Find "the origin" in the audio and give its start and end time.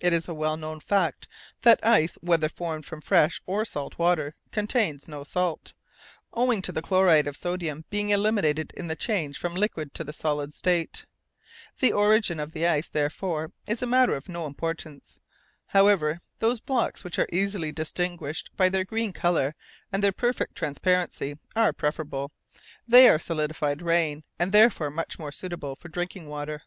11.78-12.40